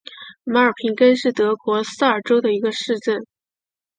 [0.43, 3.23] 马尔平根是德国萨尔州的一个市镇。